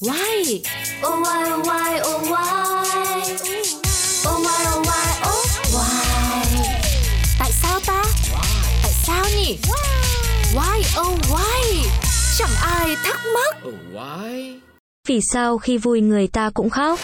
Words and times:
Why? 0.00 0.62
Oh 1.02 1.20
why 1.22 1.50
oh 1.50 1.66
why 1.66 2.00
oh 2.04 2.22
why 2.30 3.22
Oh 4.26 4.38
why 4.44 4.60
oh 4.70 4.86
why 4.86 5.06
oh 5.26 5.46
why 5.74 6.04
Tại 7.38 7.50
sao 7.52 7.80
ta? 7.86 8.04
Tại 8.82 8.92
sao 9.06 9.24
nhỉ? 9.36 9.58
Why 10.54 11.00
oh 11.00 11.18
why? 11.30 11.88
Chẳng 12.38 12.50
ai 12.62 12.96
thắc 13.04 13.20
mắc. 13.34 13.56
Oh, 13.68 13.74
why? 13.92 14.60
Vì 15.08 15.20
sao 15.32 15.58
khi 15.58 15.78
vui 15.78 16.00
người 16.00 16.26
ta 16.26 16.50
cũng 16.54 16.70
khóc? 16.70 17.00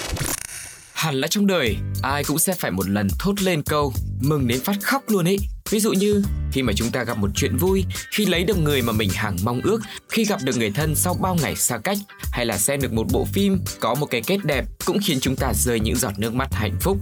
Hẳn 0.92 1.14
là 1.14 1.28
trong 1.28 1.46
đời, 1.46 1.76
ai 2.02 2.24
cũng 2.24 2.38
sẽ 2.38 2.54
phải 2.54 2.70
một 2.70 2.88
lần 2.88 3.08
thốt 3.18 3.42
lên 3.42 3.62
câu 3.62 3.92
mừng 4.20 4.46
đến 4.46 4.60
phát 4.64 4.76
khóc 4.82 5.02
luôn 5.08 5.24
ấy. 5.28 5.38
Ví 5.74 5.80
dụ 5.80 5.92
như 5.92 6.22
khi 6.52 6.62
mà 6.62 6.72
chúng 6.76 6.90
ta 6.90 7.04
gặp 7.04 7.18
một 7.18 7.30
chuyện 7.34 7.56
vui, 7.56 7.84
khi 8.10 8.26
lấy 8.26 8.44
được 8.44 8.58
người 8.58 8.82
mà 8.82 8.92
mình 8.92 9.10
hằng 9.14 9.36
mong 9.44 9.60
ước, 9.64 9.80
khi 10.08 10.24
gặp 10.24 10.40
được 10.44 10.56
người 10.56 10.70
thân 10.70 10.94
sau 10.94 11.14
bao 11.14 11.36
ngày 11.42 11.56
xa 11.56 11.78
cách, 11.78 11.98
hay 12.32 12.46
là 12.46 12.58
xem 12.58 12.80
được 12.80 12.92
một 12.92 13.06
bộ 13.12 13.24
phim 13.32 13.58
có 13.80 13.94
một 13.94 14.06
cái 14.06 14.22
kết 14.22 14.38
đẹp 14.44 14.64
cũng 14.84 14.98
khiến 15.04 15.20
chúng 15.20 15.36
ta 15.36 15.52
rơi 15.54 15.80
những 15.80 15.96
giọt 15.96 16.18
nước 16.18 16.34
mắt 16.34 16.48
hạnh 16.52 16.76
phúc. 16.80 16.98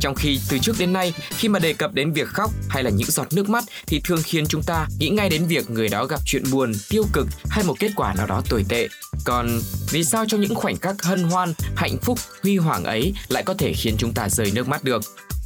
Trong 0.00 0.14
khi 0.14 0.40
từ 0.48 0.58
trước 0.58 0.76
đến 0.78 0.92
nay, 0.92 1.12
khi 1.30 1.48
mà 1.48 1.58
đề 1.58 1.72
cập 1.72 1.92
đến 1.92 2.12
việc 2.12 2.28
khóc 2.28 2.50
hay 2.68 2.82
là 2.82 2.90
những 2.90 3.10
giọt 3.10 3.26
nước 3.32 3.48
mắt 3.48 3.64
thì 3.86 4.00
thường 4.04 4.22
khiến 4.24 4.46
chúng 4.46 4.62
ta 4.62 4.86
nghĩ 4.98 5.08
ngay 5.08 5.28
đến 5.28 5.46
việc 5.46 5.70
người 5.70 5.88
đó 5.88 6.06
gặp 6.06 6.20
chuyện 6.26 6.44
buồn, 6.52 6.72
tiêu 6.88 7.04
cực 7.12 7.26
hay 7.50 7.64
một 7.64 7.74
kết 7.78 7.90
quả 7.96 8.14
nào 8.14 8.26
đó 8.26 8.42
tồi 8.48 8.64
tệ. 8.68 8.88
Còn 9.24 9.60
vì 9.90 10.04
sao 10.04 10.24
trong 10.28 10.40
những 10.40 10.54
khoảnh 10.54 10.76
khắc 10.76 11.02
hân 11.02 11.22
hoan, 11.22 11.52
hạnh 11.76 11.96
phúc, 12.02 12.18
huy 12.42 12.56
hoàng 12.56 12.84
ấy 12.84 13.14
lại 13.28 13.42
có 13.42 13.54
thể 13.54 13.72
khiến 13.72 13.94
chúng 13.98 14.12
ta 14.12 14.28
rơi 14.28 14.50
nước 14.54 14.68
mắt 14.68 14.84
được? 14.84 15.02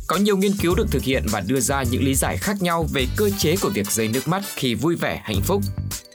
Có 0.09 0.17
nhiều 0.17 0.37
nghiên 0.37 0.53
cứu 0.53 0.75
được 0.75 0.87
thực 0.91 1.03
hiện 1.03 1.27
và 1.31 1.41
đưa 1.41 1.61
ra 1.61 1.83
những 1.83 2.05
lý 2.05 2.15
giải 2.15 2.37
khác 2.37 2.63
nhau 2.63 2.87
về 2.93 3.07
cơ 3.17 3.31
chế 3.39 3.57
của 3.63 3.69
việc 3.69 3.91
rơi 3.91 4.09
nước 4.09 4.29
mắt 4.29 4.43
khi 4.55 4.75
vui 4.75 4.97
vẻ, 4.97 5.21
hạnh 5.25 5.41
phúc. 5.45 5.63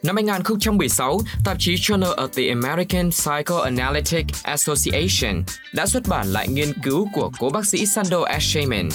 Năm 0.04 0.16
2016, 0.16 1.22
tạp 1.46 1.58
chí 1.60 1.76
Journal 1.76 2.16
of 2.16 2.28
the 2.28 2.50
American 2.50 3.10
Psychoanalytic 3.12 4.26
Association 4.44 5.44
đã 5.74 5.86
xuất 5.86 6.04
bản 6.08 6.28
lại 6.28 6.48
nghiên 6.48 6.74
cứu 6.84 7.08
của 7.14 7.32
cố 7.40 7.50
bác 7.50 7.66
sĩ 7.66 7.86
Sandor 7.86 8.24
S. 8.40 8.44
Shaman. 8.44 8.90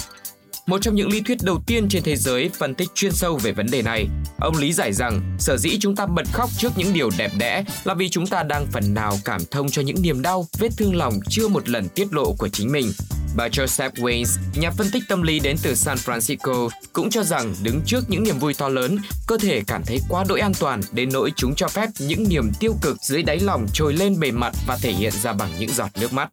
Một 0.69 0.81
trong 0.81 0.95
những 0.95 1.09
lý 1.09 1.21
thuyết 1.21 1.37
đầu 1.43 1.61
tiên 1.67 1.89
trên 1.89 2.03
thế 2.03 2.15
giới 2.15 2.49
phân 2.59 2.75
tích 2.75 2.89
chuyên 2.95 3.11
sâu 3.11 3.37
về 3.37 3.51
vấn 3.51 3.67
đề 3.71 3.81
này. 3.81 4.07
Ông 4.39 4.57
lý 4.57 4.73
giải 4.73 4.93
rằng, 4.93 5.37
sở 5.39 5.57
dĩ 5.57 5.77
chúng 5.79 5.95
ta 5.95 6.05
bật 6.05 6.25
khóc 6.33 6.49
trước 6.57 6.69
những 6.77 6.93
điều 6.93 7.09
đẹp 7.17 7.31
đẽ 7.37 7.63
là 7.83 7.93
vì 7.93 8.09
chúng 8.09 8.27
ta 8.27 8.43
đang 8.43 8.65
phần 8.71 8.93
nào 8.93 9.19
cảm 9.25 9.41
thông 9.51 9.69
cho 9.69 9.81
những 9.81 10.01
niềm 10.01 10.21
đau, 10.21 10.45
vết 10.59 10.69
thương 10.77 10.95
lòng 10.95 11.13
chưa 11.29 11.47
một 11.47 11.69
lần 11.69 11.89
tiết 11.89 12.13
lộ 12.13 12.33
của 12.37 12.47
chính 12.49 12.71
mình. 12.71 12.91
Bà 13.35 13.47
Joseph 13.47 13.91
Waynes, 13.91 14.37
nhà 14.55 14.71
phân 14.71 14.87
tích 14.91 15.03
tâm 15.09 15.21
lý 15.21 15.39
đến 15.39 15.57
từ 15.63 15.75
San 15.75 15.97
Francisco, 15.97 16.69
cũng 16.93 17.09
cho 17.09 17.23
rằng 17.23 17.55
đứng 17.63 17.81
trước 17.85 18.03
những 18.07 18.23
niềm 18.23 18.39
vui 18.39 18.53
to 18.53 18.69
lớn, 18.69 18.97
cơ 19.27 19.37
thể 19.37 19.61
cảm 19.67 19.81
thấy 19.85 19.99
quá 20.09 20.25
đỗi 20.29 20.39
an 20.39 20.51
toàn 20.59 20.81
đến 20.91 21.09
nỗi 21.13 21.31
chúng 21.35 21.55
cho 21.55 21.67
phép 21.67 21.89
những 21.99 22.29
niềm 22.29 22.51
tiêu 22.59 22.75
cực 22.81 22.97
dưới 23.01 23.23
đáy 23.23 23.39
lòng 23.39 23.67
trồi 23.73 23.93
lên 23.93 24.19
bề 24.19 24.31
mặt 24.31 24.53
và 24.67 24.77
thể 24.81 24.91
hiện 24.91 25.13
ra 25.21 25.33
bằng 25.33 25.49
những 25.59 25.73
giọt 25.73 25.89
nước 25.99 26.13
mắt. 26.13 26.29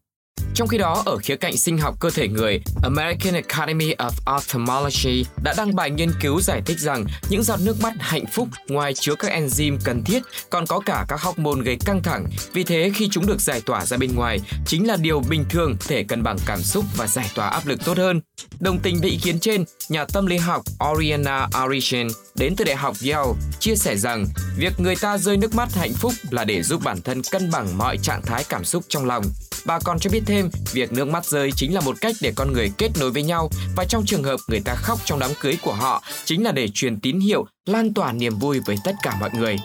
Trong 0.56 0.68
khi 0.68 0.78
đó, 0.78 1.02
ở 1.06 1.16
khía 1.16 1.36
cạnh 1.36 1.56
sinh 1.56 1.78
học 1.78 1.94
cơ 2.00 2.10
thể 2.10 2.28
người, 2.28 2.60
American 2.82 3.34
Academy 3.34 3.94
of 3.94 4.36
Ophthalmology 4.36 5.24
đã 5.42 5.54
đăng 5.56 5.74
bài 5.74 5.90
nghiên 5.90 6.10
cứu 6.20 6.40
giải 6.40 6.62
thích 6.66 6.78
rằng 6.78 7.04
những 7.30 7.42
giọt 7.42 7.60
nước 7.64 7.76
mắt 7.82 7.92
hạnh 7.98 8.24
phúc 8.32 8.48
ngoài 8.68 8.94
chứa 8.94 9.14
các 9.14 9.32
enzyme 9.32 9.78
cần 9.84 10.04
thiết 10.04 10.22
còn 10.50 10.66
có 10.66 10.80
cả 10.80 11.04
các 11.08 11.20
hormone 11.20 11.62
gây 11.64 11.76
căng 11.84 12.02
thẳng. 12.02 12.26
Vì 12.52 12.64
thế, 12.64 12.90
khi 12.94 13.08
chúng 13.12 13.26
được 13.26 13.40
giải 13.40 13.60
tỏa 13.66 13.86
ra 13.86 13.96
bên 13.96 14.14
ngoài, 14.14 14.40
chính 14.66 14.86
là 14.86 14.96
điều 14.96 15.20
bình 15.20 15.44
thường 15.50 15.76
thể 15.88 16.02
cân 16.02 16.22
bằng 16.22 16.36
cảm 16.46 16.62
xúc 16.62 16.84
và 16.96 17.06
giải 17.06 17.30
tỏa 17.34 17.48
áp 17.48 17.66
lực 17.66 17.84
tốt 17.84 17.98
hơn. 17.98 18.20
Đồng 18.60 18.78
tình 18.78 19.00
với 19.00 19.10
ý 19.10 19.18
kiến 19.22 19.40
trên, 19.40 19.64
nhà 19.88 20.04
tâm 20.04 20.26
lý 20.26 20.36
học 20.36 20.62
Oriana 20.90 21.48
Arishin 21.52 22.06
đến 22.34 22.54
từ 22.56 22.64
Đại 22.64 22.76
học 22.76 22.96
Yale 23.02 23.32
chia 23.60 23.76
sẻ 23.76 23.96
rằng 23.96 24.26
việc 24.58 24.72
người 24.78 24.96
ta 24.96 25.18
rơi 25.18 25.36
nước 25.36 25.54
mắt 25.54 25.74
hạnh 25.74 25.92
phúc 25.92 26.12
là 26.30 26.44
để 26.44 26.62
giúp 26.62 26.80
bản 26.84 27.00
thân 27.02 27.22
cân 27.30 27.50
bằng 27.50 27.78
mọi 27.78 27.98
trạng 27.98 28.22
thái 28.22 28.44
cảm 28.48 28.64
xúc 28.64 28.84
trong 28.88 29.06
lòng. 29.06 29.24
Bà 29.64 29.78
còn 29.78 29.98
cho 29.98 30.10
biết 30.10 30.22
thêm, 30.26 30.50
việc 30.72 30.92
nước 30.92 31.04
mắt 31.04 31.26
rơi 31.26 31.52
chính 31.52 31.74
là 31.74 31.80
một 31.80 31.96
cách 32.00 32.16
để 32.20 32.32
con 32.36 32.52
người 32.52 32.70
kết 32.78 32.88
nối 33.00 33.10
với 33.10 33.22
nhau 33.22 33.50
và 33.76 33.84
trong 33.84 34.06
trường 34.06 34.24
hợp 34.24 34.40
người 34.48 34.60
ta 34.60 34.74
khóc 34.74 34.98
trong 35.04 35.18
đám 35.18 35.30
cưới 35.40 35.58
của 35.62 35.74
họ 35.74 36.02
chính 36.24 36.44
là 36.44 36.52
để 36.52 36.68
truyền 36.74 37.00
tín 37.00 37.20
hiệu, 37.20 37.46
lan 37.66 37.94
tỏa 37.94 38.12
niềm 38.12 38.38
vui 38.38 38.60
với 38.66 38.76
tất 38.84 38.94
cả 39.02 39.16
mọi 39.20 39.30
người. 39.34 39.56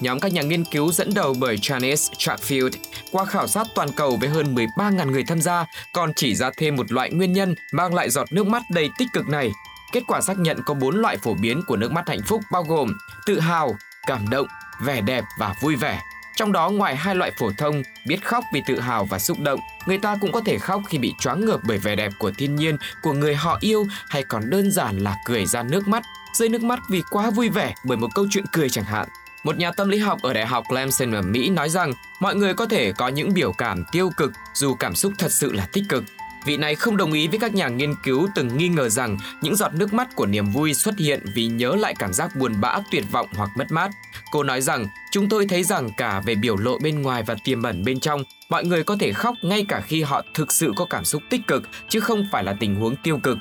Nhóm 0.00 0.20
các 0.20 0.32
nhà 0.32 0.42
nghiên 0.42 0.64
cứu 0.64 0.92
dẫn 0.92 1.14
đầu 1.14 1.34
bởi 1.38 1.56
Janice 1.56 2.12
Chatfield 2.18 2.70
qua 3.12 3.24
khảo 3.24 3.46
sát 3.46 3.66
toàn 3.74 3.92
cầu 3.92 4.16
với 4.16 4.28
hơn 4.28 4.54
13.000 4.54 5.10
người 5.10 5.24
tham 5.24 5.40
gia 5.40 5.64
còn 5.92 6.14
chỉ 6.14 6.34
ra 6.34 6.50
thêm 6.56 6.76
một 6.76 6.92
loại 6.92 7.10
nguyên 7.10 7.32
nhân 7.32 7.54
mang 7.72 7.94
lại 7.94 8.10
giọt 8.10 8.32
nước 8.32 8.46
mắt 8.46 8.62
đầy 8.70 8.90
tích 8.98 9.08
cực 9.12 9.28
này. 9.28 9.50
Kết 9.92 10.02
quả 10.06 10.20
xác 10.20 10.38
nhận 10.38 10.62
có 10.66 10.74
4 10.74 10.96
loại 10.96 11.16
phổ 11.16 11.34
biến 11.34 11.62
của 11.66 11.76
nước 11.76 11.92
mắt 11.92 12.08
hạnh 12.08 12.22
phúc 12.26 12.40
bao 12.52 12.62
gồm 12.62 12.92
tự 13.26 13.40
hào, 13.40 13.76
cảm 14.06 14.28
động, 14.30 14.46
vẻ 14.82 15.00
đẹp 15.00 15.24
và 15.38 15.54
vui 15.62 15.76
vẻ. 15.76 16.00
Trong 16.36 16.52
đó 16.52 16.70
ngoài 16.70 16.96
hai 16.96 17.14
loại 17.14 17.32
phổ 17.38 17.50
thông, 17.58 17.82
biết 18.06 18.24
khóc 18.24 18.44
vì 18.52 18.62
tự 18.66 18.80
hào 18.80 19.04
và 19.04 19.18
xúc 19.18 19.38
động, 19.40 19.60
người 19.86 19.98
ta 19.98 20.16
cũng 20.20 20.32
có 20.32 20.40
thể 20.40 20.58
khóc 20.58 20.82
khi 20.88 20.98
bị 20.98 21.14
choáng 21.20 21.46
ngợp 21.46 21.60
bởi 21.68 21.78
vẻ 21.78 21.96
đẹp 21.96 22.12
của 22.18 22.30
thiên 22.38 22.56
nhiên, 22.56 22.76
của 23.02 23.12
người 23.12 23.34
họ 23.34 23.58
yêu 23.60 23.86
hay 24.08 24.22
còn 24.22 24.50
đơn 24.50 24.72
giản 24.72 24.98
là 24.98 25.16
cười 25.24 25.46
ra 25.46 25.62
nước 25.62 25.88
mắt, 25.88 26.02
rơi 26.34 26.48
nước 26.48 26.62
mắt 26.62 26.78
vì 26.90 27.02
quá 27.10 27.30
vui 27.30 27.48
vẻ 27.48 27.74
bởi 27.84 27.96
một 27.96 28.08
câu 28.14 28.26
chuyện 28.30 28.44
cười 28.52 28.70
chẳng 28.70 28.84
hạn. 28.84 29.08
Một 29.44 29.56
nhà 29.58 29.72
tâm 29.72 29.88
lý 29.88 29.98
học 29.98 30.18
ở 30.22 30.32
Đại 30.32 30.46
học 30.46 30.64
Clemson 30.68 31.14
ở 31.14 31.22
Mỹ 31.22 31.48
nói 31.50 31.68
rằng 31.68 31.92
mọi 32.20 32.34
người 32.34 32.54
có 32.54 32.66
thể 32.66 32.92
có 32.92 33.08
những 33.08 33.34
biểu 33.34 33.52
cảm 33.52 33.84
tiêu 33.92 34.10
cực 34.16 34.32
dù 34.54 34.74
cảm 34.74 34.94
xúc 34.94 35.12
thật 35.18 35.32
sự 35.32 35.52
là 35.52 35.68
tích 35.72 35.84
cực. 35.88 36.04
Vị 36.44 36.56
này 36.56 36.74
không 36.74 36.96
đồng 36.96 37.12
ý 37.12 37.28
với 37.28 37.38
các 37.38 37.54
nhà 37.54 37.68
nghiên 37.68 37.94
cứu 38.02 38.28
từng 38.34 38.56
nghi 38.56 38.68
ngờ 38.68 38.88
rằng 38.88 39.18
những 39.40 39.56
giọt 39.56 39.74
nước 39.74 39.92
mắt 39.92 40.08
của 40.14 40.26
niềm 40.26 40.50
vui 40.50 40.74
xuất 40.74 40.98
hiện 40.98 41.24
vì 41.34 41.46
nhớ 41.46 41.74
lại 41.74 41.94
cảm 41.98 42.12
giác 42.12 42.36
buồn 42.36 42.60
bã, 42.60 42.78
tuyệt 42.90 43.04
vọng 43.12 43.26
hoặc 43.34 43.50
mất 43.56 43.72
mát. 43.72 43.90
Cô 44.32 44.42
nói 44.42 44.60
rằng, 44.60 44.86
chúng 45.12 45.28
tôi 45.28 45.46
thấy 45.46 45.64
rằng 45.64 45.90
cả 45.96 46.22
về 46.26 46.34
biểu 46.34 46.56
lộ 46.56 46.78
bên 46.78 47.02
ngoài 47.02 47.22
và 47.22 47.36
tiềm 47.44 47.62
ẩn 47.62 47.84
bên 47.84 48.00
trong, 48.00 48.22
mọi 48.50 48.64
người 48.64 48.84
có 48.84 48.96
thể 49.00 49.12
khóc 49.12 49.34
ngay 49.42 49.64
cả 49.68 49.80
khi 49.80 50.02
họ 50.02 50.22
thực 50.34 50.52
sự 50.52 50.72
có 50.76 50.84
cảm 50.84 51.04
xúc 51.04 51.22
tích 51.30 51.46
cực, 51.46 51.62
chứ 51.88 52.00
không 52.00 52.28
phải 52.32 52.44
là 52.44 52.54
tình 52.60 52.74
huống 52.74 52.96
tiêu 52.96 53.20
cực. 53.22 53.38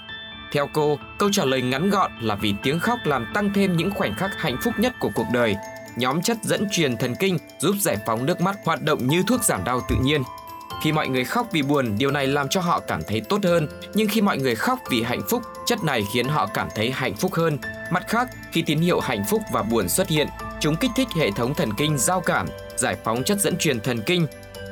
Theo 0.52 0.70
cô, 0.74 1.00
câu 1.18 1.30
trả 1.32 1.46
lời 1.46 1.62
ngắn 1.62 1.90
gọn 1.90 2.12
là 2.22 2.36
vì 2.36 2.54
tiếng 2.64 2.80
khóc 2.80 3.00
làm 3.06 3.26
tăng 3.34 3.54
thêm 3.54 3.78
những 3.78 3.92
khoảnh 3.92 4.14
khắc 4.16 4.42
hạnh 4.42 4.58
phúc 4.64 4.74
nhất 4.78 4.94
của 5.00 5.10
cuộc 5.16 5.28
đời. 5.34 5.56
Nhóm 5.98 6.22
chất 6.22 6.38
dẫn 6.44 6.68
truyền 6.72 6.98
thần 6.98 7.16
kinh 7.16 7.38
giúp 7.60 7.76
giải 7.82 7.98
phóng 8.06 8.26
nước 8.26 8.42
mắt 8.42 8.58
hoạt 8.66 8.82
động 8.82 9.08
như 9.08 9.24
thuốc 9.28 9.44
giảm 9.44 9.64
đau 9.64 9.82
tự 9.90 9.96
nhiên. 10.02 10.24
Khi 10.82 10.92
mọi 10.92 11.08
người 11.08 11.24
khóc 11.24 11.48
vì 11.52 11.62
buồn, 11.62 11.98
điều 11.98 12.12
này 12.12 12.28
làm 12.28 12.50
cho 12.50 12.62
họ 12.62 12.80
cảm 12.80 13.02
thấy 13.08 13.22
tốt 13.22 13.40
hơn, 13.44 13.68
nhưng 13.94 14.08
khi 14.08 14.22
mọi 14.22 14.38
người 14.38 14.56
khóc 14.56 14.80
vì 14.90 15.04
hạnh 15.04 15.22
phúc, 15.30 15.44
chất 15.66 15.84
này 15.84 16.04
khiến 16.14 16.28
họ 16.28 16.50
cảm 16.54 16.68
thấy 16.76 16.92
hạnh 16.92 17.16
phúc 17.16 17.34
hơn. 17.34 17.58
Mặt 17.92 18.04
khác, 18.08 18.28
khi 18.52 18.62
tín 18.62 18.80
hiệu 18.80 19.00
hạnh 19.00 19.24
phúc 19.30 19.42
và 19.54 19.64
buồn 19.64 19.90
xuất 19.90 20.08
hiện, 20.08 20.28
chúng 20.60 20.76
kích 20.76 20.92
thích 20.96 21.08
hệ 21.16 21.32
thống 21.32 21.54
thần 21.54 21.70
kinh 21.78 21.98
giao 21.98 22.22
cảm, 22.22 22.48
giải 22.76 22.98
phóng 23.04 23.24
chất 23.24 23.40
dẫn 23.40 23.58
truyền 23.58 23.80
thần 23.80 24.02
kinh, 24.06 24.28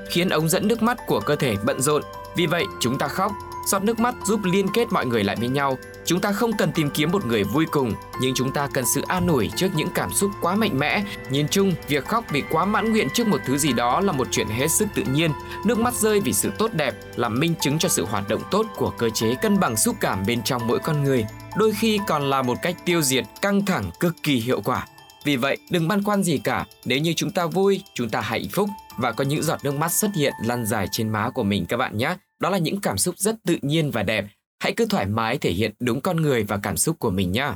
khiến 0.09 0.29
ống 0.29 0.49
dẫn 0.49 0.67
nước 0.67 0.81
mắt 0.81 0.97
của 1.07 1.19
cơ 1.19 1.35
thể 1.35 1.55
bận 1.63 1.81
rộn. 1.81 2.01
Vì 2.35 2.45
vậy, 2.45 2.65
chúng 2.79 2.97
ta 2.97 3.07
khóc. 3.07 3.31
Giọt 3.65 3.83
nước 3.83 3.99
mắt 3.99 4.15
giúp 4.23 4.39
liên 4.43 4.67
kết 4.73 4.91
mọi 4.91 5.05
người 5.05 5.23
lại 5.23 5.35
với 5.35 5.47
nhau. 5.47 5.77
Chúng 6.05 6.19
ta 6.19 6.31
không 6.31 6.57
cần 6.57 6.71
tìm 6.71 6.89
kiếm 6.89 7.11
một 7.11 7.25
người 7.25 7.43
vui 7.43 7.65
cùng, 7.71 7.93
nhưng 8.21 8.33
chúng 8.35 8.51
ta 8.51 8.67
cần 8.73 8.85
sự 8.85 9.01
an 9.07 9.27
ủi 9.27 9.49
trước 9.55 9.67
những 9.75 9.87
cảm 9.95 10.13
xúc 10.13 10.31
quá 10.41 10.55
mạnh 10.55 10.79
mẽ. 10.79 11.03
Nhìn 11.29 11.47
chung, 11.47 11.73
việc 11.87 12.05
khóc 12.05 12.25
vì 12.31 12.43
quá 12.49 12.65
mãn 12.65 12.91
nguyện 12.91 13.07
trước 13.13 13.27
một 13.27 13.41
thứ 13.45 13.57
gì 13.57 13.73
đó 13.73 13.99
là 13.99 14.11
một 14.11 14.27
chuyện 14.31 14.47
hết 14.47 14.71
sức 14.71 14.87
tự 14.95 15.03
nhiên. 15.03 15.31
Nước 15.65 15.79
mắt 15.79 15.93
rơi 15.93 16.19
vì 16.19 16.33
sự 16.33 16.51
tốt 16.57 16.73
đẹp 16.73 16.93
là 17.15 17.29
minh 17.29 17.53
chứng 17.61 17.79
cho 17.79 17.89
sự 17.89 18.05
hoạt 18.05 18.29
động 18.29 18.41
tốt 18.51 18.65
của 18.75 18.89
cơ 18.89 19.09
chế 19.09 19.35
cân 19.35 19.59
bằng 19.59 19.77
xúc 19.77 19.95
cảm 19.99 20.25
bên 20.27 20.43
trong 20.43 20.67
mỗi 20.67 20.79
con 20.79 21.03
người. 21.03 21.25
Đôi 21.57 21.71
khi 21.71 21.99
còn 22.07 22.29
là 22.29 22.41
một 22.41 22.57
cách 22.61 22.75
tiêu 22.85 23.01
diệt 23.01 23.25
căng 23.41 23.65
thẳng 23.65 23.91
cực 23.99 24.15
kỳ 24.23 24.35
hiệu 24.35 24.61
quả. 24.61 24.87
Vì 25.23 25.35
vậy, 25.35 25.57
đừng 25.69 25.87
băn 25.87 26.03
khoăn 26.03 26.23
gì 26.23 26.37
cả. 26.37 26.65
Nếu 26.85 26.97
như 26.97 27.13
chúng 27.13 27.31
ta 27.31 27.45
vui, 27.45 27.83
chúng 27.93 28.09
ta 28.09 28.21
hạnh 28.21 28.45
phúc 28.51 28.69
và 28.97 29.11
có 29.11 29.23
những 29.23 29.43
giọt 29.43 29.59
nước 29.63 29.75
mắt 29.75 29.91
xuất 29.91 30.11
hiện 30.15 30.33
lăn 30.43 30.65
dài 30.65 30.87
trên 30.91 31.09
má 31.09 31.29
của 31.29 31.43
mình 31.43 31.65
các 31.65 31.77
bạn 31.77 31.97
nhé. 31.97 32.15
Đó 32.40 32.50
là 32.50 32.57
những 32.57 32.81
cảm 32.81 32.97
xúc 32.97 33.16
rất 33.18 33.35
tự 33.47 33.57
nhiên 33.62 33.91
và 33.91 34.03
đẹp. 34.03 34.25
Hãy 34.59 34.73
cứ 34.73 34.85
thoải 34.85 35.06
mái 35.06 35.38
thể 35.38 35.51
hiện 35.51 35.72
đúng 35.79 36.01
con 36.01 36.18
người 36.18 36.44
và 36.44 36.57
cảm 36.63 36.78
xúc 36.78 37.00
của 37.00 37.09
mình 37.09 37.31
nhé. 37.31 37.51